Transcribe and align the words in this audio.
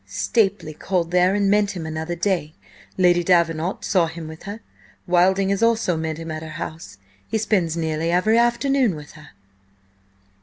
Stapely 0.07 0.73
called 0.73 1.11
there 1.11 1.35
and 1.35 1.47
met 1.47 1.75
him; 1.75 1.85
another 1.85 2.15
day 2.15 2.55
Lady 2.97 3.23
Davenant 3.23 3.85
saw 3.85 4.07
him 4.07 4.27
with 4.27 4.41
her; 4.49 4.59
Wilding 5.05 5.49
has 5.49 5.61
also 5.61 5.95
met 5.95 6.17
him 6.17 6.31
at 6.31 6.41
her 6.41 6.49
house. 6.57 6.97
He 7.27 7.37
spends 7.37 7.77
nearly 7.77 8.09
every 8.11 8.39
afternoon 8.39 8.95
with 8.95 9.11
her!" 9.11 9.29